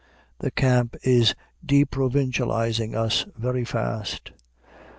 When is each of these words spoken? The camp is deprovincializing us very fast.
The 0.39 0.49
camp 0.49 0.95
is 1.03 1.35
deprovincializing 1.63 2.95
us 2.95 3.27
very 3.37 3.63
fast. 3.63 4.31